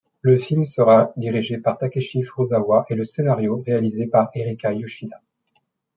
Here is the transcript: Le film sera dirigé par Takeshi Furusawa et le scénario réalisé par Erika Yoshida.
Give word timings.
Le 0.21 0.39
film 0.39 0.63
sera 0.65 1.13
dirigé 1.15 1.59
par 1.59 1.77
Takeshi 1.77 2.23
Furusawa 2.23 2.87
et 2.89 2.95
le 2.95 3.05
scénario 3.05 3.61
réalisé 3.67 4.07
par 4.07 4.31
Erika 4.33 4.73
Yoshida. 4.73 5.21